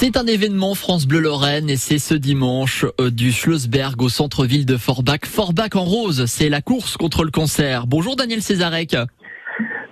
[0.00, 4.64] C'est un événement France Bleu Lorraine et c'est ce dimanche euh, du Schlossberg au centre-ville
[4.64, 5.26] de Forbach.
[5.26, 7.88] Forbach en rose, c'est la course contre le cancer.
[7.88, 8.96] Bonjour Daniel Césarec.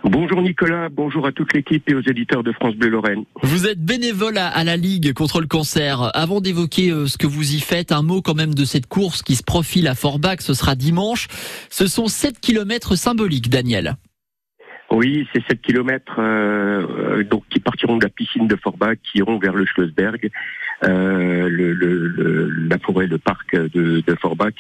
[0.05, 3.25] Bonjour Nicolas, bonjour à toute l'équipe et aux éditeurs de France Bleu Lorraine.
[3.43, 6.13] Vous êtes bénévole à, la Ligue contre le cancer.
[6.15, 9.23] Avant d'évoquer euh, ce que vous y faites, un mot quand même de cette course
[9.23, 11.27] qui se profile à Forbach, ce sera dimanche.
[11.69, 13.97] Ce sont 7 kilomètres symboliques, Daniel.
[14.91, 19.39] Oui, c'est 7 kilomètres euh, donc qui partiront de la piscine de Forbach, qui iront
[19.39, 20.31] vers le Schlossberg,
[20.85, 24.55] euh, la forêt, le parc de, Forbach,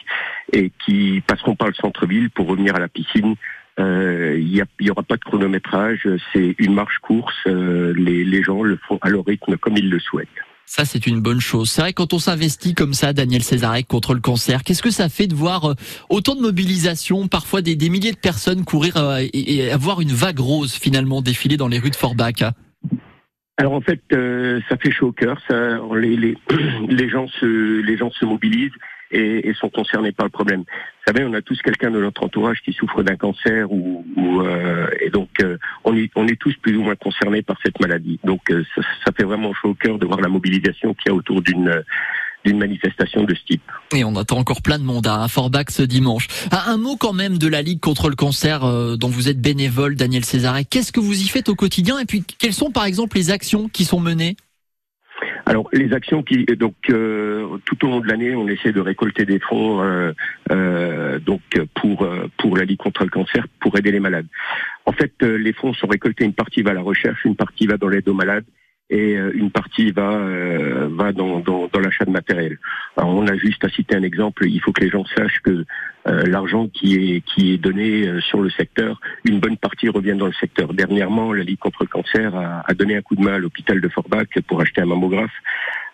[0.52, 3.36] et qui passeront par le centre-ville pour revenir à la piscine.
[3.78, 7.36] Euh, il n'y aura pas de chronométrage, c'est une marche course.
[7.46, 10.28] Euh, les, les gens le font à leur rythme comme ils le souhaitent.
[10.68, 11.70] Ça, c'est une bonne chose.
[11.70, 15.08] C'est vrai, quand on s'investit comme ça, Daniel Césarec, contre le cancer, qu'est-ce que ça
[15.08, 15.74] fait de voir euh,
[16.10, 20.74] autant de mobilisation, parfois des, milliers de personnes courir euh, et, avoir une vague rose
[20.74, 22.42] finalement défiler dans les rues de Forbach?
[23.58, 25.40] Alors en fait, euh, ça fait chaud au cœur.
[25.48, 28.72] Les gens se mobilisent
[29.10, 30.60] et, et, sont concernés par le problème.
[30.60, 34.40] Vous savez, on a tous quelqu'un de notre entourage qui souffre d'un cancer ou, ou
[34.42, 37.80] euh, et donc euh, on, est, on est tous plus ou moins concernés par cette
[37.80, 38.18] maladie.
[38.24, 41.14] Donc euh, ça, ça, fait vraiment chaud au cœur de voir la mobilisation qu'il y
[41.14, 41.82] a autour d'une
[42.44, 43.62] d'une manifestation de ce type.
[43.92, 46.28] Et on attend encore plein de monde à Forbach ce dimanche.
[46.52, 48.60] Ah, un mot quand même de la Ligue contre le cancer
[48.96, 50.64] dont vous êtes bénévole, Daniel Césaret.
[50.64, 51.98] Qu'est-ce que vous y faites au quotidien?
[51.98, 54.36] Et puis quelles sont par exemple les actions qui sont menées?
[55.46, 59.24] Alors les actions qui donc euh, tout au long de l'année, on essaie de récolter
[59.24, 60.12] des fonds euh,
[60.50, 61.40] euh, donc
[61.74, 64.26] pour pour la lutte contre le cancer, pour aider les malades.
[64.86, 67.76] En fait, les fonds sont récoltés, une partie va à la recherche, une partie va
[67.76, 68.44] dans l'aide aux malades
[68.88, 72.58] et euh, une partie va euh, va dans, dans, dans l'achat de matériel.
[72.96, 74.46] Alors on a juste à citer un exemple.
[74.46, 75.64] Il faut que les gens sachent que
[76.08, 80.26] euh, l'argent qui est qui est donné sur le secteur, une bonne partie revient dans
[80.26, 80.72] le secteur.
[80.72, 83.80] Dernièrement, la Ligue contre le cancer a, a donné un coup de main à l'hôpital
[83.80, 85.34] de Forbach pour acheter un mammographe.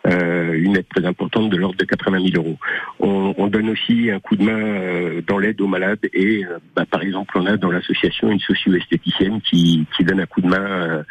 [0.04, 2.58] Euh, une aide très importante de l'ordre de 80 000 euros.
[2.98, 7.02] On, on, donne aussi un coup de main dans l'aide aux malades et, bah, par
[7.02, 11.02] exemple, on a dans l'association une socio-esthéticienne qui, qui donne un coup de main euh,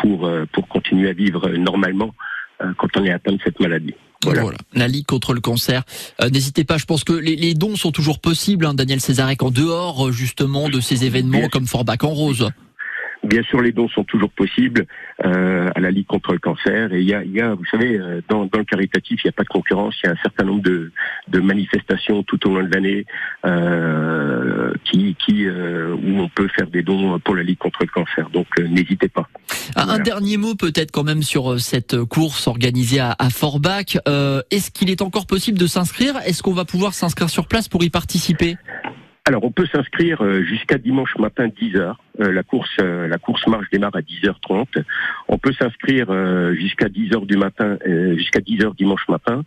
[0.00, 2.14] pour, euh, pour continuer à vivre normalement
[2.62, 3.94] euh, quand on est atteint de cette maladie.
[4.24, 4.44] Voilà.
[4.72, 5.82] La Ligue contre le cancer.
[6.30, 9.50] N'hésitez pas, je pense que les, les, dons sont toujours possibles, hein, Daniel Césarec, en
[9.50, 12.48] dehors justement de ces événements comme Forbach en Rose.
[13.24, 14.86] Bien sûr, les dons sont toujours possibles
[15.24, 16.92] euh, à la Ligue contre le cancer.
[16.92, 19.26] Et il y a, il y a vous savez, euh, dans, dans, le caritatif, il
[19.26, 19.94] n'y a pas de concurrence.
[20.02, 20.90] Il y a un certain nombre de,
[21.28, 23.06] de manifestations tout au long de l'année
[23.46, 27.88] euh, qui, qui euh, où on peut faire des dons pour la Ligue contre le
[27.88, 28.28] cancer.
[28.30, 29.28] Donc, euh, n'hésitez pas.
[29.76, 33.98] Un, dernier mot peut-être quand même sur cette course organisée à, à Forbach.
[34.50, 36.16] Est-ce qu'il est encore possible de s'inscrire?
[36.26, 38.56] Est-ce qu'on va pouvoir s'inscrire sur place pour y participer?
[39.32, 41.98] Alors, on peut s'inscrire jusqu'à dimanche matin 10 heures.
[42.20, 44.84] Euh, la course euh, la course marche démarre à 10h30.
[45.28, 47.78] On peut s'inscrire euh, jusqu'à 10h du matin,
[48.16, 49.42] jusqu'à 10h dimanche matin,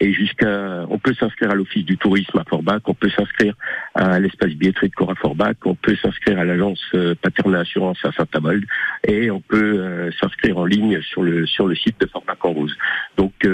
[0.00, 3.54] et jusqu'à on peut s'inscrire à l'office du tourisme à Forbach, on peut s'inscrire
[3.94, 6.80] à l'espace billetterie de Cora Forbach, on peut s'inscrire à l'agence
[7.22, 8.64] Paterna Assurance à Saint-Avold,
[9.06, 12.76] et on peut s'inscrire en ligne sur le sur le site de Forbach en Rose.
[13.20, 13.46] Donc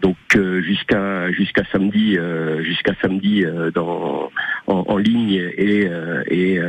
[0.00, 0.16] donc
[0.62, 2.16] jusqu'à jusqu'à samedi
[2.62, 4.30] jusqu'à samedi dans
[4.66, 5.86] en, en, ligne et
[6.28, 6.60] et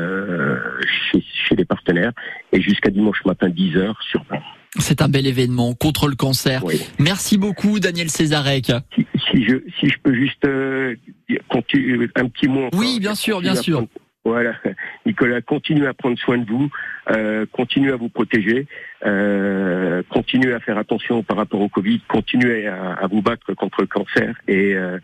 [1.11, 2.11] chez, les partenaires
[2.51, 4.43] et jusqu'à dimanche matin 10h sur place.
[4.79, 6.63] C'est un bel événement contre le cancer.
[6.99, 8.71] Merci beaucoup Daniel Césarec.
[8.95, 10.95] Si, je, si je peux juste euh,
[12.15, 12.69] un petit mot.
[12.73, 13.85] Oui, bien sûr, bien sûr.
[14.25, 14.53] Voilà,
[15.05, 16.69] Nicolas, continuez à prendre soin de vous,
[17.11, 18.67] euh, continuez à vous protéger,
[19.05, 23.87] euh, continuez à faire attention par rapport au Covid, continuez à, vous battre contre le
[23.87, 24.97] cancer et, euh,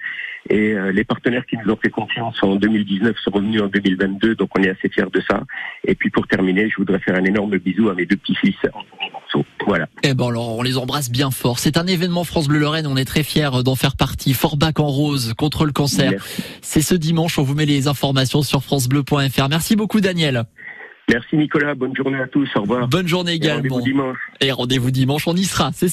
[0.49, 4.35] et euh, les partenaires qui nous ont fait confiance en 2019 sont revenus en 2022,
[4.35, 5.43] donc on est assez fiers de ça.
[5.83, 8.55] Et puis pour terminer, je voudrais faire un énorme bisou à mes deux petits-fils
[9.69, 9.87] voilà.
[10.01, 11.59] Eh ben alors, on les embrasse bien fort.
[11.59, 12.87] C'est un événement France Bleu Lorraine.
[12.87, 14.33] On est très fiers d'en faire partie.
[14.33, 16.25] Forbach en rose contre le cancer.
[16.63, 17.37] C'est ce dimanche.
[17.37, 19.47] On vous met les informations sur francebleu.fr.
[19.47, 20.45] Merci beaucoup, Daniel.
[21.07, 21.75] Merci Nicolas.
[21.75, 22.49] Bonne journée à tous.
[22.55, 22.87] Au revoir.
[22.87, 23.61] Bonne journée également.
[23.61, 24.17] Et rendez-vous dimanche.
[24.41, 25.27] Et rendez-vous dimanche.
[25.27, 25.69] On y sera.
[25.75, 25.87] C'est